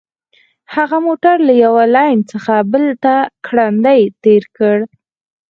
[0.75, 3.15] هغه موټر له یوه لین څخه بل ته
[3.45, 4.77] ګړندی تیر کړ